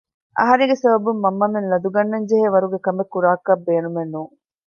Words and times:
އަހަރެންގެ 0.39 0.77
ސަބަބުން 0.83 1.21
މަންމަމެން 1.23 1.69
ލަދު 1.71 1.89
ގަންނަންޖެހޭ 1.95 2.47
ވަރުގެ 2.53 2.79
ކަމެއް 2.85 3.11
ކުރާކަށް 3.13 3.63
ބޭނުމެއް 3.67 4.11
ނޫން 4.13 4.33